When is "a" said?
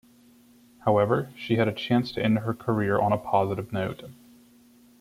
1.67-1.71, 3.13-3.19